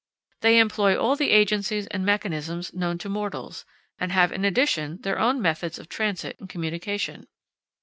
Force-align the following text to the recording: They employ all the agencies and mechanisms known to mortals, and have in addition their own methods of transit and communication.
They 0.39 0.57
employ 0.57 0.97
all 0.99 1.15
the 1.15 1.29
agencies 1.29 1.85
and 1.85 2.03
mechanisms 2.03 2.73
known 2.73 2.97
to 2.97 3.07
mortals, 3.07 3.65
and 3.99 4.11
have 4.11 4.31
in 4.31 4.43
addition 4.43 4.99
their 5.01 5.19
own 5.19 5.39
methods 5.39 5.77
of 5.77 5.89
transit 5.89 6.39
and 6.39 6.49
communication. 6.49 7.27